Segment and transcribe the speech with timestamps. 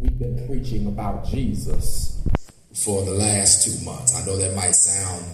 [0.00, 2.22] We've been preaching about Jesus
[2.72, 4.14] for the last two months.
[4.14, 5.24] I know that might sound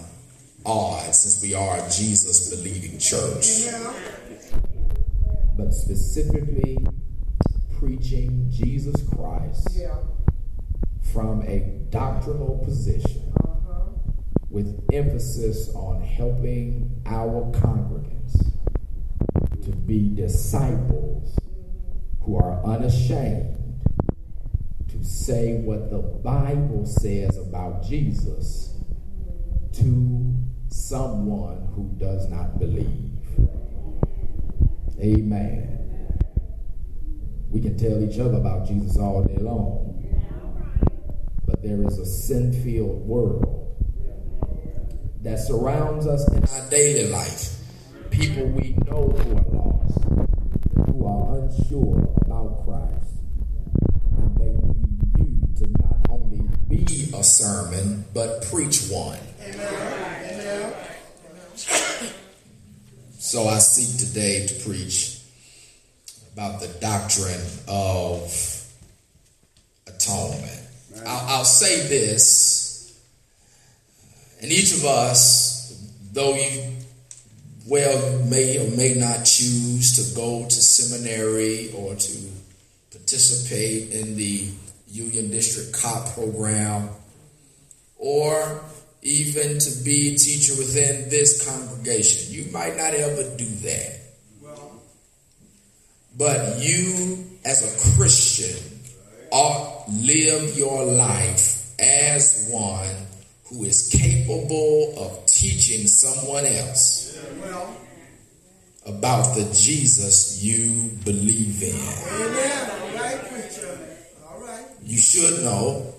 [0.65, 3.67] odd since we are a Jesus believing church.
[5.55, 6.79] But specifically
[7.77, 9.81] preaching Jesus Christ
[11.13, 11.59] from a
[11.91, 13.31] doctrinal position
[14.49, 18.51] with emphasis on helping our congregants
[19.63, 21.37] to be disciples
[22.21, 23.55] who are unashamed
[24.97, 28.75] to say what the Bible says about Jesus
[29.73, 30.33] to
[30.69, 33.11] someone who does not believe.
[34.99, 35.71] Amen.
[37.49, 40.01] We can tell each other about Jesus all day long,
[41.45, 43.75] but there is a sin filled world
[45.21, 47.55] that surrounds us in our daily life.
[48.11, 49.97] People we know who are lost,
[50.91, 52.94] who are unsure about Christ.
[57.25, 59.19] Sermon, but preach one.
[59.41, 60.73] Amen.
[63.19, 65.19] So I seek today to preach
[66.33, 68.65] about the doctrine of
[69.87, 70.61] atonement.
[71.05, 73.01] I'll, I'll say this,
[74.41, 76.75] and each of us, though you
[77.67, 82.17] well may or may not choose to go to seminary or to
[82.91, 84.49] participate in the
[84.87, 86.89] Union District COP program,
[88.05, 88.61] or
[89.01, 92.31] even to be a teacher within this congregation.
[92.31, 93.99] You might not ever do that.
[96.15, 98.79] But you, as a Christian,
[99.31, 102.95] ought live your life as one
[103.49, 107.19] who is capable of teaching someone else
[108.85, 111.75] about the Jesus you believe in.
[111.75, 112.69] amen.
[112.69, 113.79] All right, preacher.
[114.29, 114.65] All right.
[114.83, 115.95] You should know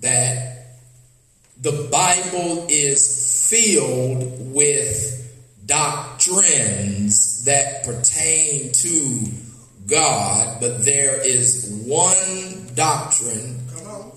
[0.00, 0.47] that
[1.60, 5.14] the Bible is filled with
[5.66, 9.26] doctrines that pertain to
[9.86, 14.12] God, but there is one doctrine, on.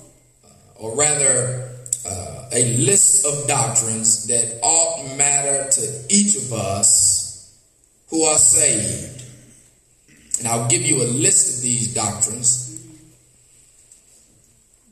[0.76, 1.70] or rather,
[2.06, 7.58] uh, a list of doctrines that ought matter to each of us
[8.10, 9.24] who are saved.
[10.40, 12.68] And I'll give you a list of these doctrines.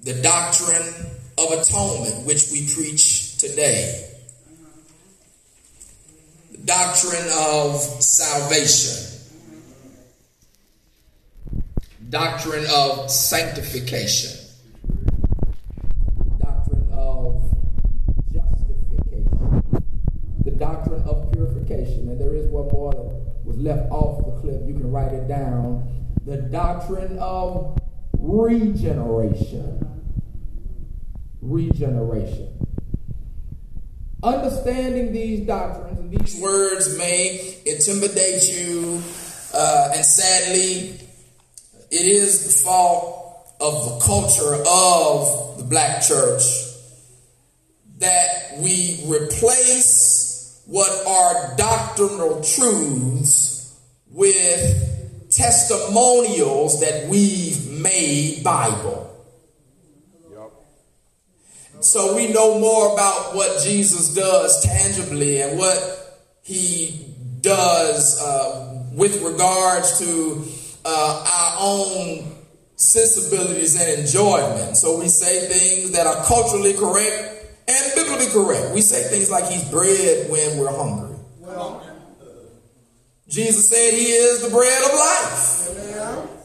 [0.03, 4.11] The doctrine of atonement, which we preach today.
[6.51, 9.05] The doctrine of salvation.
[12.09, 14.31] Doctrine of sanctification.
[16.39, 17.53] Doctrine of
[18.33, 19.63] justification.
[20.43, 22.09] The doctrine of purification.
[22.09, 24.67] And there is one more that was left off the clip.
[24.67, 25.87] You can write it down.
[26.25, 27.77] The doctrine of
[28.17, 29.98] regeneration.
[31.41, 32.47] Regeneration.
[34.21, 39.01] Understanding these doctrines and these words may intimidate you,
[39.53, 40.99] uh, and sadly,
[41.89, 46.43] it is the fault of the culture of the black church
[47.99, 53.75] that we replace what are doctrinal truths
[54.11, 59.08] with testimonials that we've made Bible.
[61.81, 65.77] So we know more about what Jesus does tangibly and what
[66.43, 67.05] he
[67.41, 70.43] does uh, with regards to
[70.83, 72.35] uh, our own
[72.75, 74.75] sensibilities and enjoyment.
[74.75, 78.73] So we say things that are culturally correct and biblically correct.
[78.73, 81.17] We say things like he's bread when we're hungry.
[81.39, 81.85] Well,
[83.27, 85.69] Jesus said he is the bread of life.
[85.69, 86.38] amen.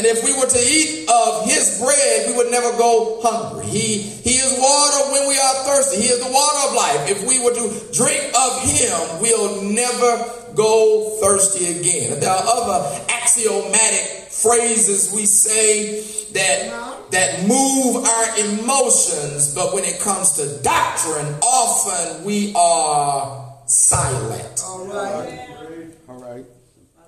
[0.00, 3.66] And if we were to eat of his bread, we would never go hungry.
[3.66, 6.00] He, he is water when we are thirsty.
[6.00, 7.10] He is the water of life.
[7.10, 12.18] If we were to drink of him, we'll never go thirsty again.
[12.18, 16.00] There are other axiomatic phrases we say
[16.32, 24.62] that, that move our emotions, but when it comes to doctrine, often we are silent.
[24.64, 25.90] All right.
[26.08, 26.46] All right.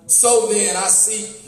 [0.05, 1.42] So then, I seek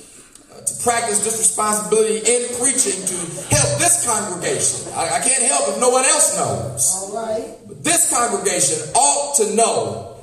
[0.66, 3.18] to practice this responsibility in preaching to
[3.54, 4.92] help this congregation.
[4.94, 6.94] I, I can't help if no one else knows.
[6.96, 7.56] All right.
[7.68, 10.18] But this congregation ought to know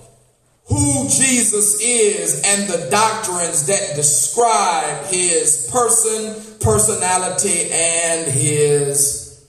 [0.67, 9.47] who Jesus is and the doctrines that describe his person, personality, and his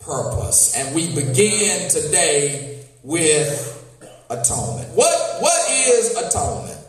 [0.00, 0.74] purpose.
[0.76, 3.72] And we begin today with
[4.30, 4.90] atonement.
[4.94, 6.80] What, what is atonement?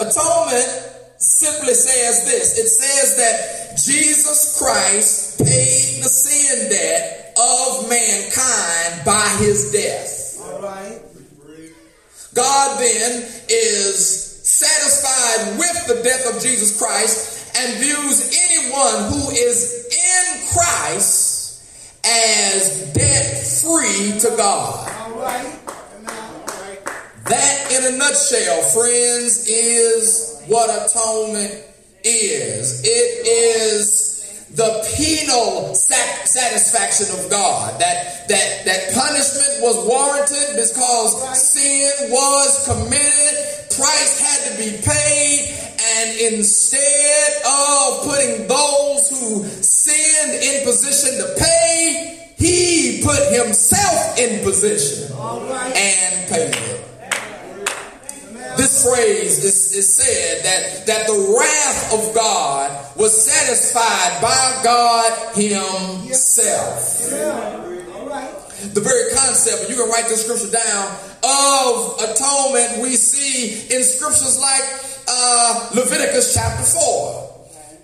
[0.00, 0.93] Atonement
[1.24, 9.26] simply says this it says that Jesus Christ paid the sin debt of mankind by
[9.40, 10.38] his death.
[10.42, 11.00] All right.
[12.34, 13.98] God then is
[14.44, 21.62] satisfied with the death of Jesus Christ and views anyone who is in Christ
[22.04, 24.92] as debt free to God.
[25.00, 25.60] All right.
[27.24, 31.64] That, in a nutshell, friends, is what atonement
[32.04, 32.82] is.
[32.84, 34.14] It is
[34.54, 37.80] the penal sat- satisfaction of God.
[37.80, 43.34] That that that punishment was warranted because sin was committed.
[43.74, 45.50] Price had to be paid,
[45.82, 54.44] and instead of putting those who sinned in position to pay, he put himself in
[54.44, 55.74] position right.
[55.74, 56.93] and paid it.
[58.56, 65.34] This phrase is, is said that, that the wrath of God was satisfied by God
[65.34, 67.12] Himself.
[68.06, 68.30] Right.
[68.72, 70.86] The very concept, you can write the scripture down,
[71.24, 74.64] of atonement we see in scriptures like
[75.08, 77.24] uh, Leviticus chapter 4.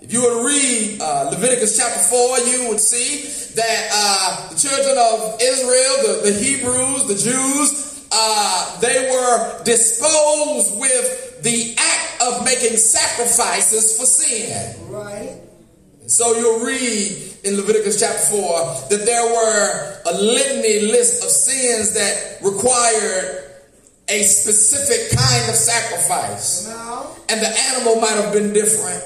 [0.01, 4.57] If you were to read uh, Leviticus chapter 4, you would see that uh, the
[4.57, 12.21] children of Israel, the, the Hebrews, the Jews, uh, they were disposed with the act
[12.21, 14.75] of making sacrifices for sin.
[14.89, 15.37] Right.
[16.07, 21.93] So you'll read in Leviticus chapter 4 that there were a litany list of sins
[21.93, 23.47] that required
[24.09, 26.67] a specific kind of sacrifice.
[26.67, 29.01] Now, And the animal might have been different,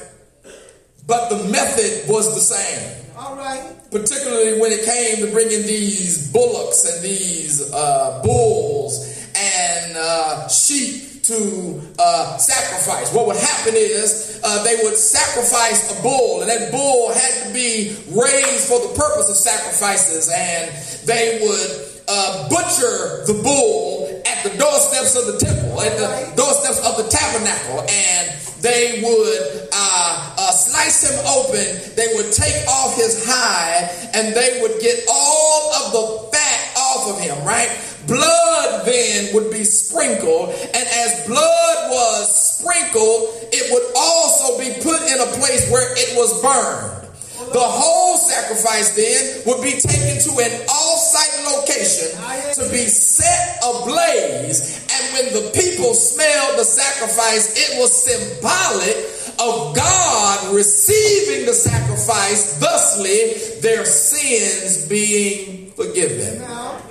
[1.05, 3.05] but the method was the same.
[3.15, 3.71] all right.
[3.91, 11.23] Particularly when it came to bringing these bullocks and these uh, bulls and uh, sheep
[11.25, 13.13] to uh, sacrifice.
[13.13, 17.53] What would happen is uh, they would sacrifice a bull, and that bull had to
[17.53, 20.69] be raised for the purpose of sacrifices, and
[21.07, 26.77] they would uh, butcher the bull at the doorsteps of the temple, at the doorsteps
[26.85, 28.29] of the tabernacle, and
[28.65, 31.93] they would uh, uh, slice him open.
[31.93, 37.13] They would take off his hide, and they would get all of the fat off
[37.13, 37.45] of him.
[37.45, 37.69] Right?
[38.07, 44.97] Blood then would be sprinkled, and as blood was sprinkled, it would also be put
[45.13, 47.05] in a place where it was burned.
[47.53, 52.17] The whole sacrifice then would be taken to an off-site location
[52.55, 54.84] to be set ablaze.
[55.13, 58.95] When the people smelled the sacrifice, it was symbolic
[59.39, 66.39] of God receiving the sacrifice, thusly their sins being forgiven.
[66.39, 66.81] Now,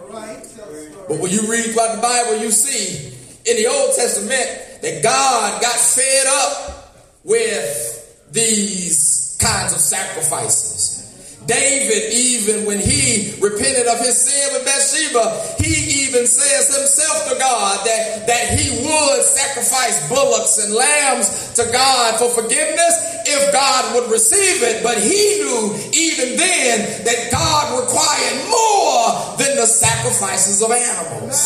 [0.00, 0.42] all right.
[0.56, 1.04] Tell the story.
[1.08, 3.16] But when you read throughout the Bible, you see
[3.50, 6.94] in the Old Testament that God got fed up
[7.24, 11.05] with these kinds of sacrifices.
[11.46, 17.38] David, even when he repented of his sin with Bathsheba, he even says himself to
[17.38, 22.94] God that, that he would sacrifice bullocks and lambs to God for forgiveness
[23.26, 24.82] if God would receive it.
[24.82, 31.36] But he knew even then that God required more than the sacrifices of animals.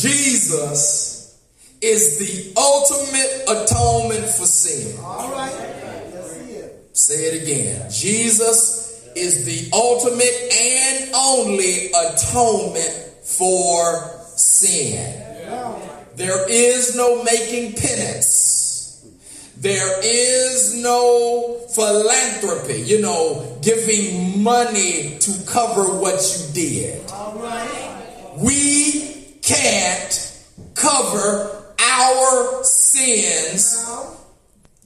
[0.00, 1.40] Jesus
[1.80, 4.98] is the ultimate atonement for sin.
[5.00, 6.03] All right.
[6.94, 7.90] Say it again.
[7.90, 15.20] Jesus is the ultimate and only atonement for sin.
[16.14, 19.04] There is no making penance.
[19.56, 27.10] There is no philanthropy, you know, giving money to cover what you did.
[28.38, 30.42] We can't
[30.74, 34.23] cover our sins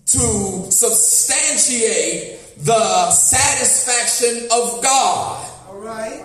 [0.08, 5.46] to substantiate the satisfaction of God.
[5.68, 6.24] all right.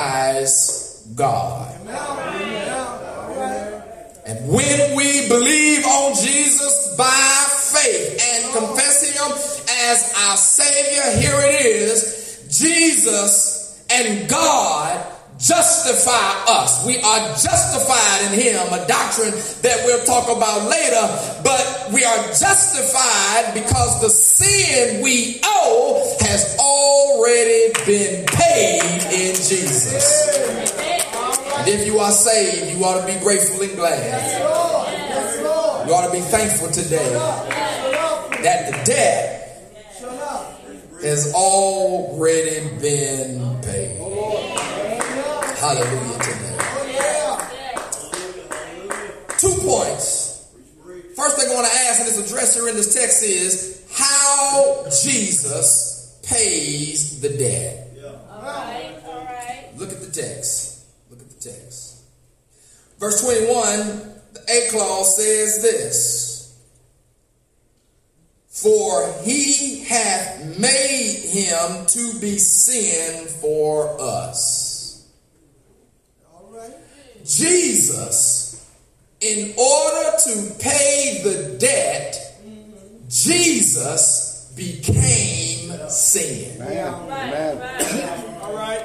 [1.14, 1.82] God.
[1.86, 3.82] now, now, all right.
[4.26, 8.58] And when we believe on Jesus by faith and oh.
[8.58, 9.32] confess Him
[9.88, 15.15] as our Savior, here it is Jesus and God
[15.46, 16.84] justify us.
[16.84, 19.30] We are justified in Him, a doctrine
[19.62, 21.06] that we'll talk about later,
[21.44, 30.26] but we are justified because the sin we owe has already been paid in Jesus.
[31.58, 34.42] And if you are saved, you ought to be grateful and glad.
[35.86, 37.12] You ought to be thankful today
[38.42, 39.42] that the debt
[41.02, 44.75] has already been paid.
[45.66, 46.58] Hallelujah today.
[49.36, 50.46] Two points.
[51.16, 54.84] First thing I want to ask, and it's addressed here in this text, is how
[55.02, 57.88] Jesus pays the debt.
[58.30, 59.70] All right, all right.
[59.76, 60.84] Look at the text.
[61.10, 62.04] Look at the text.
[63.00, 63.48] Verse 21,
[64.34, 66.64] the A clause says this
[68.46, 74.65] For he hath made him to be sin for us.
[77.26, 77.36] All right.
[77.38, 78.70] Jesus,
[79.20, 82.40] in order to pay the debt,
[83.08, 86.56] Jesus became sin.
[86.58, 86.90] Yeah.
[87.08, 88.42] Right, right.
[88.42, 88.82] All right.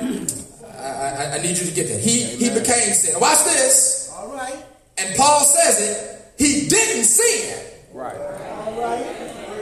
[0.78, 2.00] I, I, I need you to get that.
[2.02, 3.20] He, he became sin.
[3.20, 4.12] Watch this.
[4.16, 4.64] All right.
[4.98, 7.58] And Paul says it, he didn't sin.
[7.94, 8.16] Right.
[8.18, 9.06] All right.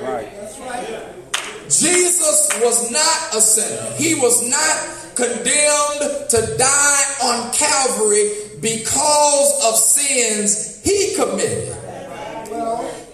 [0.01, 0.31] Right.
[0.35, 1.15] That's right.
[1.69, 3.91] Jesus was not a sinner.
[3.95, 11.75] He was not condemned to die on Calvary because of sins he committed.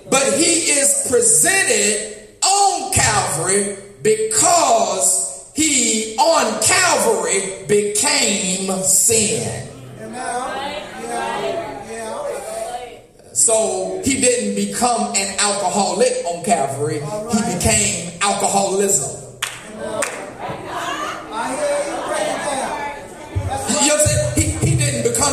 [0.09, 9.69] But he is presented on Calvary because he on Calvary became sin.
[13.33, 16.99] So he didn't become an alcoholic on Calvary.
[16.99, 19.21] He became alcoholism.
[23.81, 24.14] You know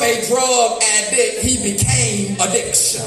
[0.03, 1.43] a drug addict.
[1.43, 3.03] He became addiction.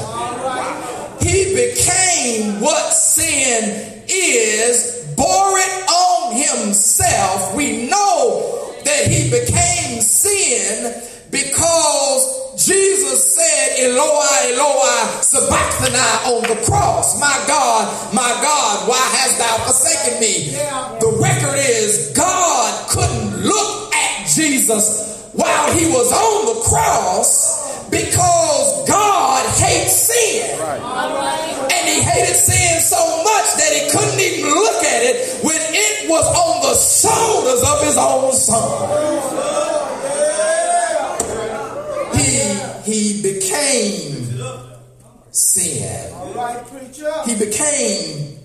[1.19, 7.55] He became what sin is, bore it on himself.
[7.55, 10.93] We know that he became sin
[11.31, 17.19] because Jesus said, Eloi, Eloi, sabachthani on the cross.
[17.19, 20.51] My God, my God, why hast thou forsaken me?
[20.99, 28.87] The record is God couldn't look at Jesus while he was on the cross because
[28.87, 30.59] God hates sin.
[30.59, 36.09] And he hated sin so much that he couldn't even look at it when it
[36.09, 38.85] was on the shoulders of his own son.
[42.15, 44.15] He, he became
[45.31, 46.13] sin.
[46.13, 47.11] All right, preacher.
[47.25, 48.39] He became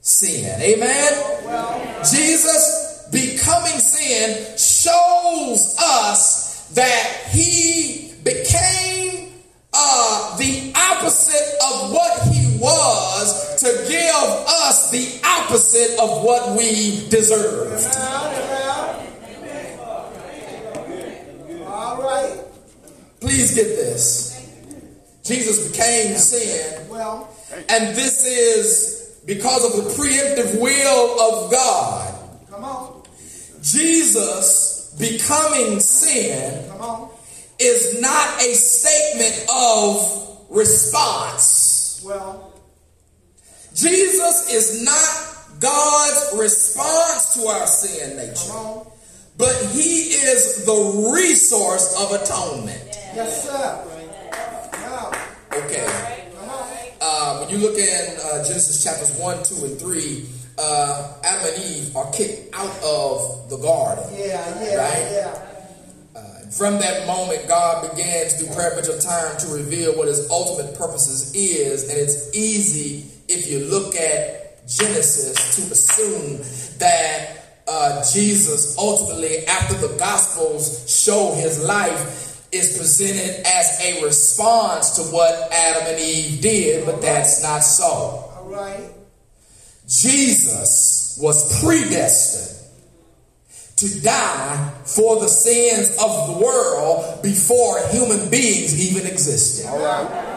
[0.00, 0.60] sin.
[0.60, 2.02] Amen.
[2.04, 6.35] Jesus becoming sin shows us
[6.76, 9.32] that he became
[9.72, 17.06] uh, the opposite of what he was to give us the opposite of what we
[17.08, 17.92] deserved.
[17.92, 19.02] down and out.
[21.66, 22.40] All right.
[23.20, 24.32] Please get this.
[25.24, 27.28] Jesus became sin, Well,
[27.68, 32.14] and this is because of the preemptive will of God.
[32.48, 33.02] come on.
[33.60, 36.64] Jesus becoming sin
[37.58, 42.02] is not a statement of response.
[42.04, 42.52] Well,
[43.74, 48.88] Jesus is not God's response to our sin nature,
[49.38, 52.82] but He is the resource of atonement.
[53.14, 53.84] Yes, sir.
[54.72, 55.12] Now,
[55.52, 55.86] Okay.
[57.00, 60.26] Uh, when you look in uh, Genesis chapters 1, 2, and 3,
[60.58, 64.04] uh, Adam and Eve are kicked out of the garden.
[64.16, 65.08] Yeah, yeah, Right.
[65.12, 65.42] yeah.
[66.50, 68.54] From that moment, God begins through
[68.88, 71.88] of time to reveal what his ultimate purposes is.
[71.90, 79.74] And it's easy if you look at Genesis to assume that uh, Jesus ultimately, after
[79.74, 86.40] the Gospels show his life, is presented as a response to what Adam and Eve
[86.40, 87.84] did, but that's not so.
[87.84, 88.92] All right.
[89.86, 92.56] Jesus was predestined
[93.76, 99.66] to die for the sins of the world before human beings even existed.
[99.66, 100.36] All right.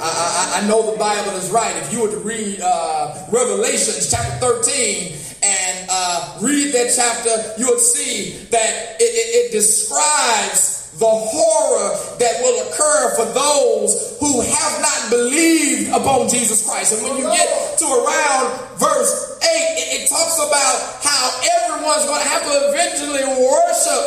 [0.00, 1.76] I, I, I know the Bible is right.
[1.76, 7.68] If you were to read uh, Revelations chapter 13 and uh, read that chapter, you
[7.68, 14.42] would see that it, it, it describes the horror that will occur for those who
[14.42, 16.98] have not believed upon Jesus Christ.
[16.98, 20.76] And when you get to around verse 8, it, it talks about
[21.06, 21.22] how
[21.62, 24.04] everyone's going to have to eventually worship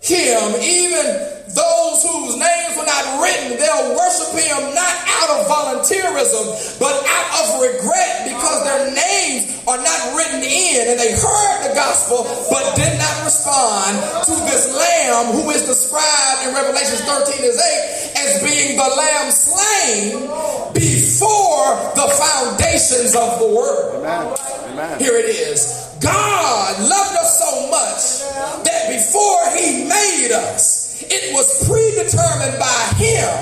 [0.00, 6.78] him, even those whose names were not written, they'll worship him not out of volunteerism,
[6.78, 11.74] but out of regret because their names are not written in and they heard the
[11.74, 17.58] gospel but did not respond to this lamb who is described in Revelation 13 as
[17.58, 20.26] 8 as being the lamb slain
[20.72, 24.02] before the foundations of the world.
[24.02, 24.34] Amen.
[24.72, 24.98] Amen.
[24.98, 25.90] Here it is.
[26.00, 33.32] God loved us so much that before he made us, It was predetermined by him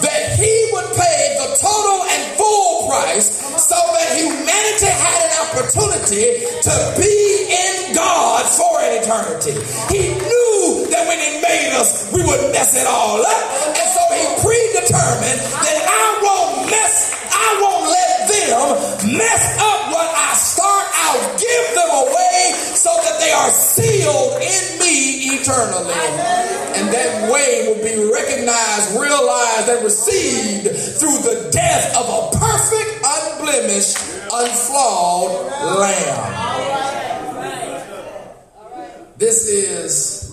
[0.00, 3.28] that he would pay the total and full price
[3.60, 7.12] so that humanity had an opportunity to be
[7.52, 9.60] in God for an eternity.
[9.92, 13.44] He knew that when he made us, we would mess it all up.
[13.76, 20.08] And so he predetermined that I won't mess, I won't let them mess up what
[20.16, 20.86] I start.
[20.96, 25.94] I'll give them away so that they are sealed in me eternally.
[26.74, 33.04] And that way will be recognized, realized, and received through the death of a perfect,
[33.04, 33.98] unblemished,
[34.32, 36.52] unflawed lamb.
[39.18, 40.30] This is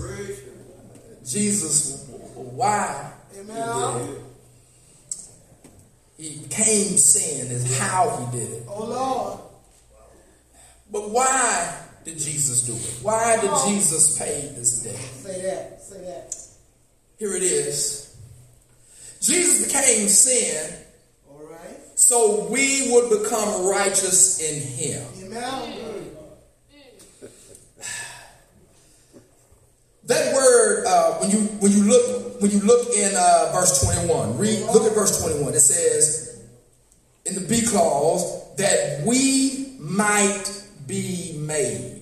[1.29, 2.05] Jesus.
[2.35, 3.11] Why?
[3.37, 4.15] Amen.
[6.17, 8.63] He became sin is how he did it.
[8.67, 9.39] Oh, Lord.
[10.91, 13.03] But why did Jesus do it?
[13.03, 14.95] Why did Jesus pay this debt?
[14.95, 15.81] Say that.
[15.81, 16.35] Say that.
[17.17, 18.15] Here it is.
[19.21, 20.73] Jesus became sin
[21.29, 21.77] All right.
[21.95, 25.03] so we would become righteous in him.
[25.25, 26.05] Amen.
[30.05, 34.11] That word, uh, when you when you look when you look in uh, verse twenty
[34.11, 35.53] one, read look at verse twenty one.
[35.53, 36.41] It says
[37.25, 40.58] in the B clause that we might
[40.89, 41.99] be made.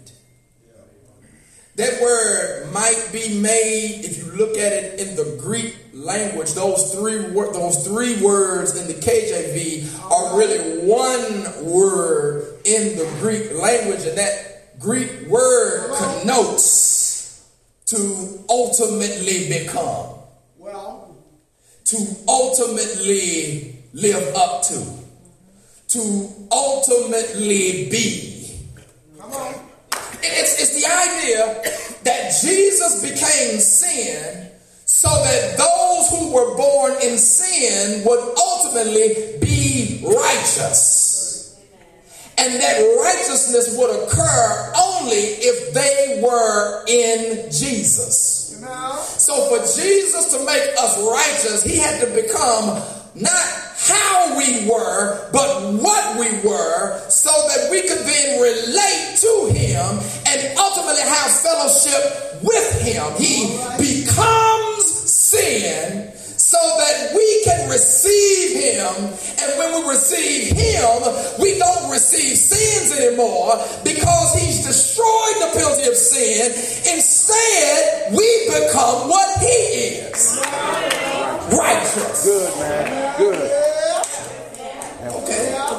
[1.75, 4.03] That word might be made.
[4.03, 8.87] If you look at it in the Greek language, those three those three words in
[8.87, 17.47] the KJV are really one word in the Greek language, and that Greek word connotes
[17.85, 20.15] to ultimately become,
[21.85, 24.83] to ultimately live up to,
[25.89, 28.36] to ultimately be.
[30.23, 31.61] It's, it's the idea
[32.03, 34.51] that Jesus became sin
[34.85, 41.59] so that those who were born in sin would ultimately be righteous.
[42.37, 48.37] And that righteousness would occur only if they were in Jesus.
[49.17, 52.81] So for Jesus to make us righteous, he had to become
[53.15, 59.49] not how we were, but what we were, so that we could then relate to
[59.53, 63.05] him and ultimately have fellowship with him.
[63.17, 68.95] He becomes sin so that we can receive him.
[69.41, 75.89] And when we receive him, we don't receive sins anymore because he's destroyed the penalty
[75.89, 76.51] of sin.
[76.93, 80.37] Instead, we become what he is
[81.51, 82.23] righteous.
[82.23, 83.17] Good, man.
[83.17, 83.76] Good.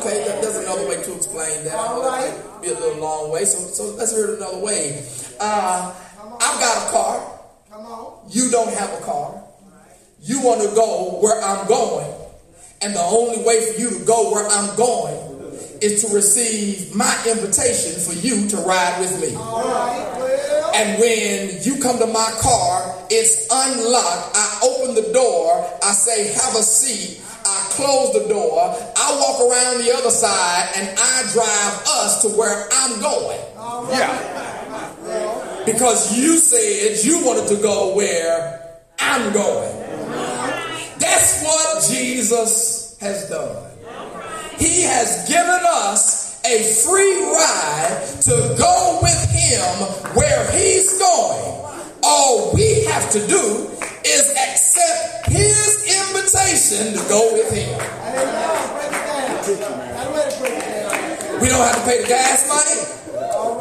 [0.09, 1.73] Okay, there's another way to explain that.
[1.73, 5.05] That might be a little long way, so, so let's hear it another way.
[5.38, 5.94] Uh,
[6.40, 7.40] I've got a car.
[7.71, 8.31] Come on.
[8.31, 9.44] You don't have a car.
[10.23, 12.11] You want to go where I'm going.
[12.81, 15.29] And the only way for you to go where I'm going
[15.83, 19.37] is to receive my invitation for you to ride with me.
[19.37, 20.73] All right.
[20.75, 24.37] And when you come to my car, it's unlocked.
[24.37, 25.68] I open the door.
[25.83, 27.21] I say, have a seat.
[27.79, 28.75] Close the door.
[28.97, 33.38] I walk around the other side and I drive us to where I'm going.
[33.55, 33.91] right.
[33.93, 35.64] Yeah.
[35.64, 39.79] Because you said you wanted to go where I'm going.
[40.99, 43.71] That's what Jesus has done.
[44.59, 51.78] He has given us a free ride to go with him where he's going.
[52.09, 53.68] All we have to do
[54.03, 57.68] is accept his invitation to go with him.
[61.42, 62.81] We don't have to pay the gas money.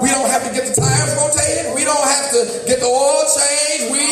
[0.01, 1.75] We don't have to get the tires rotated.
[1.75, 3.91] We don't have to get the oil changed.
[3.91, 4.05] We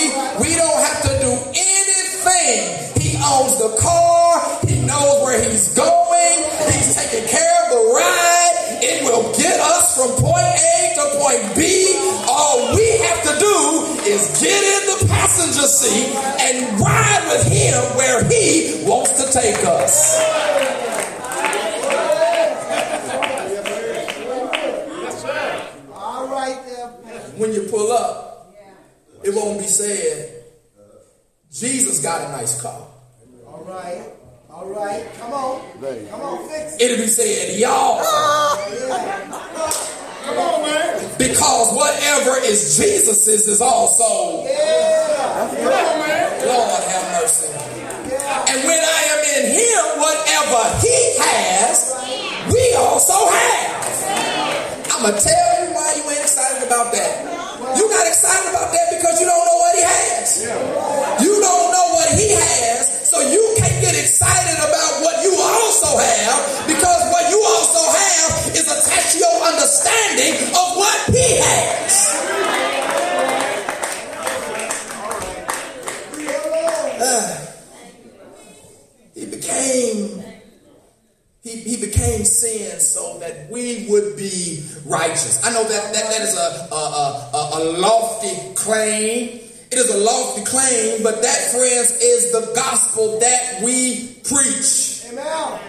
[0.43, 2.60] we don't have to do anything.
[3.00, 4.60] He owns the car.
[4.67, 6.38] He knows where he's going.
[6.76, 8.84] He's taking care of the ride.
[8.84, 11.95] It will get us from point A to point B.
[12.28, 13.24] All we have
[14.15, 19.63] is get in the passenger seat and ride with him where he wants to take
[19.65, 20.15] us.
[25.93, 26.58] All right
[27.38, 28.56] when you pull up,
[29.23, 30.43] it won't be said,
[31.51, 32.88] Jesus got a nice car.
[33.47, 34.10] All right.
[34.49, 35.06] All right.
[35.19, 35.62] Come on.
[36.10, 36.49] Come on.
[36.49, 36.82] Fix it.
[36.82, 38.01] It'll be said, y'all.
[40.25, 41.17] Come on, man.
[41.17, 45.49] Because whatever is Jesus's is also, Yeah.
[45.53, 46.47] Come on, man.
[46.47, 47.49] Lord have mercy.
[48.09, 48.49] Yeah.
[48.49, 51.77] And when I am in him, whatever he has,
[52.49, 53.85] we also have.
[54.95, 57.77] I'm going to tell you why you ain't excited about that.
[57.77, 60.41] You're not excited about that because you don't know what he has.
[61.21, 61.35] You
[63.15, 68.54] so you can't get excited about what you also have because what you also have
[68.54, 71.95] is attached to your understanding of what he has.
[76.99, 77.47] Uh,
[79.15, 80.23] he became
[81.41, 85.41] he, he became sin so that we would be righteous.
[85.45, 89.39] I know that that, that is a, a, a, a lofty claim.
[89.75, 95.08] It is a lofty claim, but that, friends, is the gospel that we preach.
[95.08, 95.60] Amen.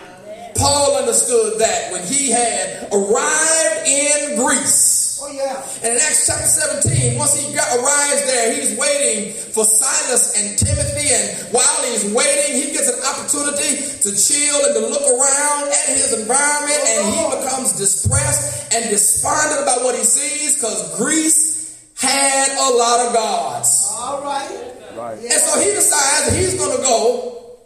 [0.56, 5.20] Paul understood that when he had arrived in Greece.
[5.22, 5.62] Oh, yeah.
[5.84, 10.58] And in Acts chapter 17, once he got, arrives there, he's waiting for Silas and
[10.58, 11.12] Timothy.
[11.12, 15.86] And while he's waiting, he gets an opportunity to chill and to look around at
[15.92, 16.80] his environment.
[16.82, 22.68] Oh, and he becomes distressed and despondent about what he sees because Greece had a
[22.74, 23.88] lot of gods.
[23.92, 24.75] All right.
[24.96, 25.18] Right.
[25.18, 27.58] And so he decides that he's going to go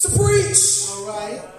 [0.00, 0.86] to preach.
[0.90, 1.55] All right.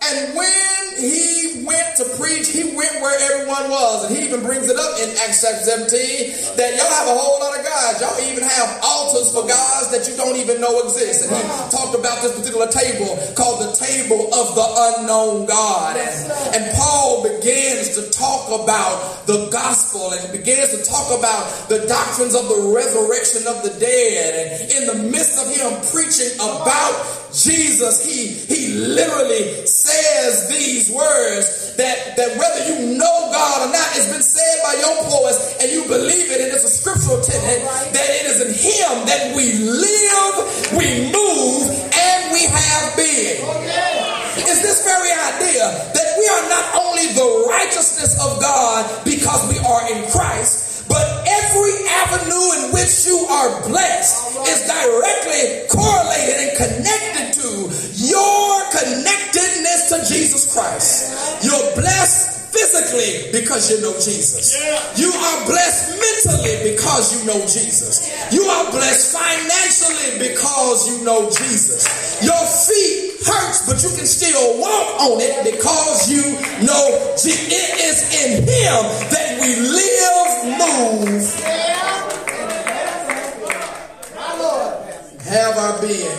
[0.00, 4.08] And when he went to preach, he went where everyone was.
[4.08, 7.36] And he even brings it up in Acts chapter 17 that y'all have a whole
[7.36, 8.00] lot of gods.
[8.00, 11.28] Y'all even have altars for gods that you don't even know exist.
[11.28, 15.96] And he talked about this particular table called the table of the unknown God.
[16.00, 16.08] And,
[16.56, 22.32] and Paul begins to talk about the gospel and begins to talk about the doctrines
[22.32, 24.32] of the resurrection of the dead.
[24.32, 31.76] And in the midst of him preaching about Jesus, he, he literally says these words
[31.76, 35.70] that, that whether you know God or not, it's been said by your poets and
[35.70, 37.62] you believe it, and it's a scriptural tenet
[37.94, 40.34] that it is in him that we live,
[40.74, 43.38] we move, and we have been.
[44.42, 49.58] It's this very idea that we are not only the righteousness of God because we
[49.62, 56.52] are in Christ, but every avenue in which you are blessed is directly correlated and
[56.58, 57.48] connected to
[57.94, 61.46] your connectedness to Jesus Christ.
[61.46, 64.58] You're blessed physically because you know Jesus.
[64.98, 68.10] You are blessed mentally because you know Jesus.
[68.34, 71.86] You are blessed financially because you know Jesus.
[72.24, 72.42] Your
[73.70, 76.22] but you can still walk on it because you
[76.66, 78.82] know It is in Him
[79.14, 81.22] that we live, move,
[85.22, 86.18] have our being.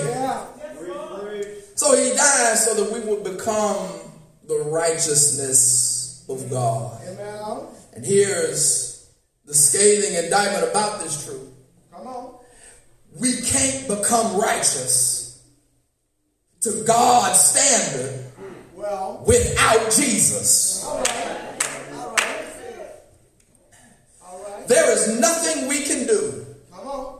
[1.75, 3.99] So He died so that we would become
[4.47, 7.01] the righteousness of God.
[7.93, 9.11] And here's
[9.45, 11.49] the scathing indictment about this truth.
[11.93, 12.35] Come on.
[13.19, 15.20] We can't become righteous
[16.61, 18.25] to God's standard
[18.75, 20.83] Well, without Jesus.
[20.85, 21.63] all right.
[21.93, 22.45] All right.
[24.25, 24.67] All right.
[24.67, 27.19] There is nothing we can do Come on.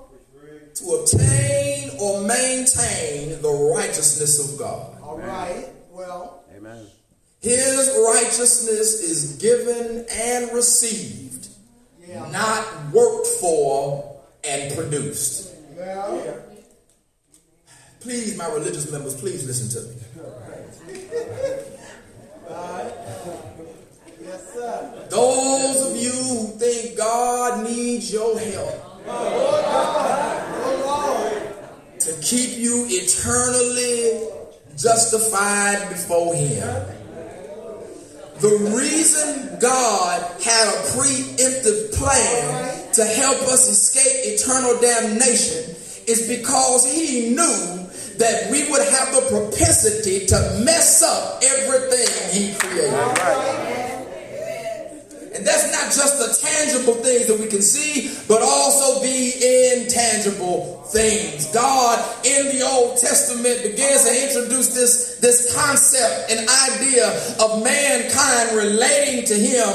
[0.76, 5.02] to obtain or maintain the righteousness of God.
[5.02, 5.68] All right.
[5.92, 6.88] Well, Amen.
[7.42, 11.48] His righteousness is given and received,
[12.08, 12.30] yeah.
[12.32, 15.50] not worked for and produced.
[15.76, 16.44] Well,
[18.02, 19.96] Please, my religious members, please listen to me.
[24.22, 25.08] yes, sir.
[25.12, 29.06] Those of you who think God needs your help
[32.00, 34.28] to keep you eternally
[34.76, 36.86] justified before Him.
[38.40, 45.76] The reason God had a preemptive plan to help us escape eternal damnation
[46.08, 47.81] is because He knew
[48.22, 53.71] that we would have the propensity to mess up everything He created.
[55.42, 60.86] And that's not just the tangible things that we can see, but also the intangible
[60.94, 61.50] things.
[61.50, 67.10] God in the Old Testament begins to introduce this, this concept and idea
[67.42, 69.66] of mankind relating to him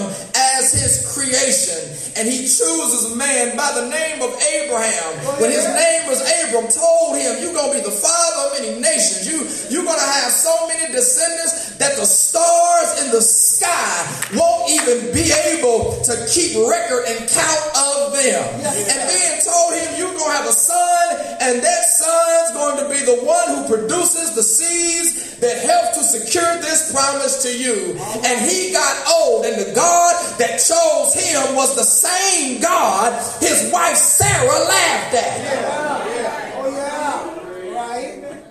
[0.54, 1.82] as his creation.
[2.14, 5.10] And he chooses a man by the name of Abraham.
[5.26, 8.80] Oh, when his name was Abram, told him, You're gonna be the father of many
[8.80, 9.26] nations.
[9.26, 15.12] You, you're gonna have so many descendants that the stars in the sky won't even
[15.12, 18.42] be able to keep record and count of them.
[18.64, 21.06] And then told him, You're gonna have a son,
[21.40, 26.02] and that son's going to be the one who produces the seeds that help to
[26.02, 27.92] secure this promise to you.
[28.24, 33.70] And he got old, and the God that chose him was the same God his
[33.72, 35.36] wife Sarah laughed at.
[35.68, 36.46] Oh, yeah.
[37.74, 38.42] Right.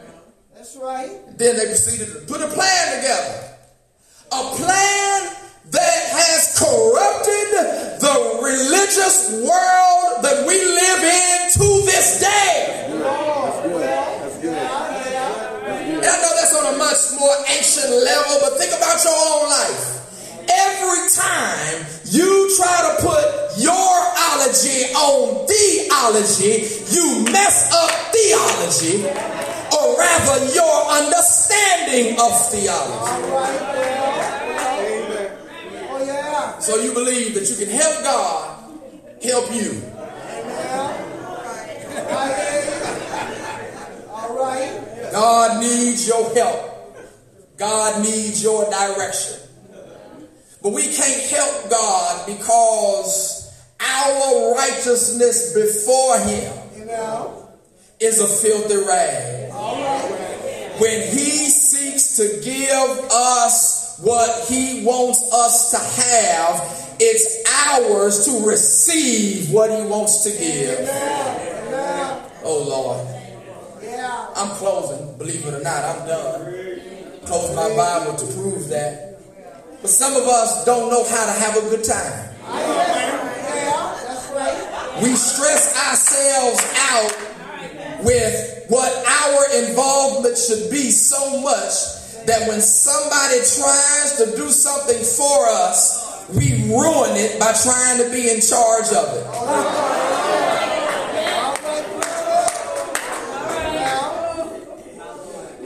[0.56, 1.10] That's right.
[1.38, 3.52] Then they proceeded to put a plan together.
[4.32, 7.48] A plan that has corrupted
[8.02, 12.86] the religious world that we live in to this day.
[12.96, 14.58] That's good.
[16.06, 20.02] I know that's on a much more ancient level, but think about your own life.
[20.48, 23.26] Every time you try to put
[23.58, 23.98] your
[24.38, 29.02] ology on theology, you mess up theology,
[29.74, 33.95] or rather your understanding of theology.
[36.66, 38.56] So you believe that you can help God
[39.22, 39.84] help you.
[44.10, 45.10] All right.
[45.12, 46.98] God needs your help.
[47.58, 49.42] God needs your direction.
[50.64, 56.52] But we can't help God because our righteousness before Him
[58.00, 59.52] is a filthy rag.
[60.82, 68.48] When He seeks to give us what He wants us to have, it's ours to
[68.48, 70.88] receive what He wants to give.
[72.44, 73.16] Oh Lord.
[74.36, 76.80] I'm closing, believe it or not, I'm done.
[77.26, 79.18] Close my Bible to prove that.
[79.82, 82.36] But some of us don't know how to have a good time.
[85.02, 93.38] We stress ourselves out with what our involvement should be so much that when somebody
[93.38, 98.90] tries to do something for us, we ruin it by trying to be in charge
[98.90, 99.26] of it.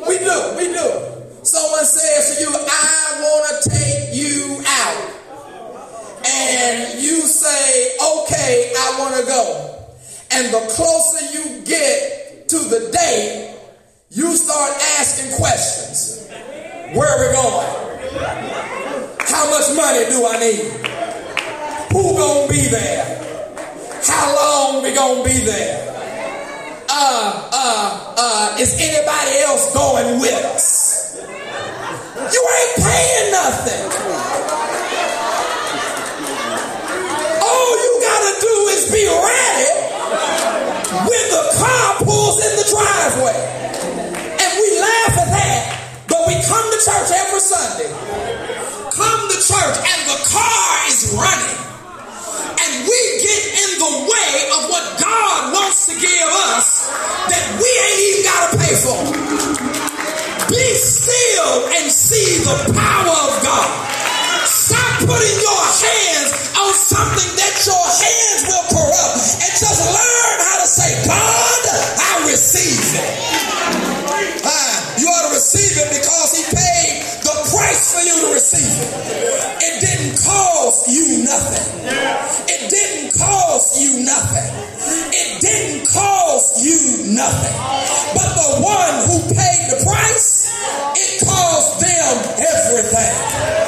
[0.07, 1.09] We do, we do.
[1.43, 5.15] Someone says to you, I want to take you out.
[6.25, 9.85] And you say, okay, I want to go.
[10.31, 13.58] And the closer you get to the date,
[14.11, 16.27] you start asking questions.
[16.97, 17.67] Where are we going?
[19.21, 20.65] How much money do I need?
[21.93, 23.05] Who gonna be there?
[24.03, 25.85] How long we gonna be there?
[26.89, 31.15] Uh, uh, uh, is anybody else going with us?
[32.33, 33.85] You ain't paying nothing.
[37.45, 39.69] All you gotta do is be ready
[41.05, 43.68] when the car pulls in the driveway.
[44.89, 45.61] Laugh at that,
[46.09, 47.89] but we come to church every Sunday.
[48.89, 51.57] Come to church and the car is running.
[52.57, 56.89] And we get in the way of what God wants to give us
[57.29, 59.01] that we ain't even gotta pay for.
[60.49, 63.69] Be still and see the power of God.
[64.49, 70.57] Stop putting your hands on something that your hands will corrupt and just learn how
[70.61, 71.61] to say, God,
[72.01, 73.38] I receive it.
[75.99, 76.95] Because he paid
[77.27, 78.91] the price for you to receive it.
[79.59, 81.67] It didn't cost you nothing.
[82.47, 84.49] It didn't cost you nothing.
[85.11, 87.55] It didn't cost you nothing.
[88.15, 90.55] But the one who paid the price,
[90.95, 92.15] it cost them
[92.47, 93.58] everything.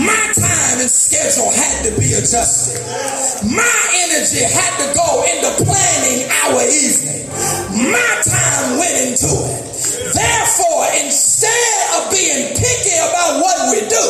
[0.00, 2.80] My time and schedule had to be adjusted.
[3.44, 7.28] My energy had to go into planning our evening.
[7.92, 9.60] My time went into it.
[10.16, 14.06] Therefore, instead of being picky about what we do,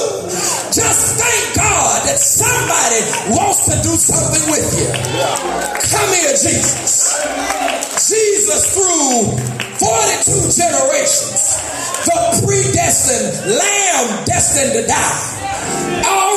[0.70, 3.02] just thank God that somebody
[3.34, 4.90] wants to do something with you.
[5.90, 7.18] Come here, Jesus.
[7.98, 9.38] Jesus, through
[9.78, 11.53] 42 generations,
[13.42, 16.33] lamb destined to die, already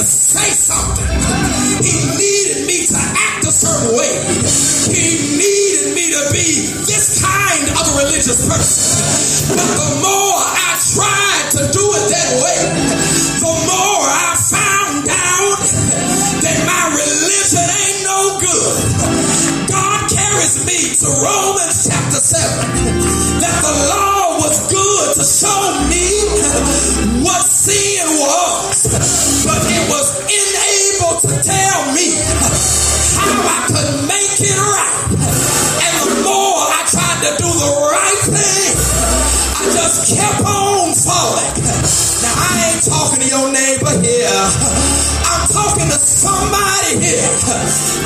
[0.00, 1.04] to say something.
[1.84, 4.16] He needed me to act a certain way.
[4.88, 6.48] He needed me to be
[6.88, 9.56] this kind of a religious person.
[9.56, 10.09] But the
[39.90, 41.50] just kept on falling.
[42.22, 44.38] Now I ain't talking to your neighbor here.
[45.26, 47.26] I'm talking to somebody here.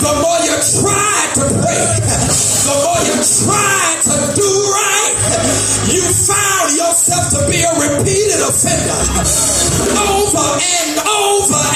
[0.00, 1.84] The more you try to pray,
[2.64, 5.12] the more you try to do right,
[5.92, 9.00] you found yourself to be a repeated offender
[10.08, 11.73] over and over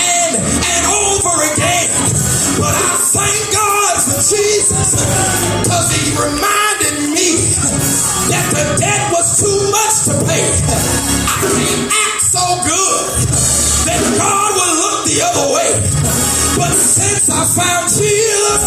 [17.58, 18.58] found healer.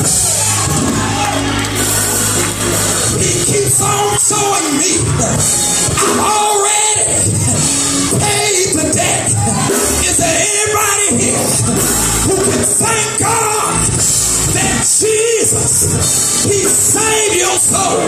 [3.23, 4.91] He keeps on showing me
[5.95, 7.07] I've already
[8.19, 9.31] paid the debt.
[10.03, 11.47] Is there anybody here
[12.27, 13.71] who can thank God
[14.59, 18.03] that Jesus, He saved your soul?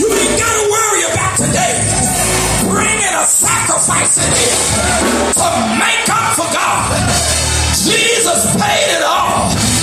[0.00, 1.76] You ain't got to worry about today.
[2.72, 4.60] Bringing a sacrifice in here
[5.36, 6.88] to make up for God.
[7.76, 9.75] Jesus paid it all.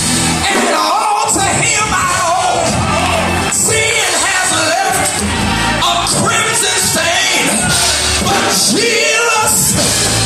[8.72, 10.23] Jesus